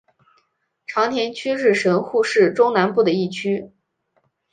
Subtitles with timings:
[0.87, 3.71] 长田区是神户市中南部的一区。